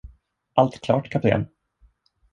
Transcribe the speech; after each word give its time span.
Allt 0.55 0.81
klart, 0.81 1.09
kapten! 1.11 1.51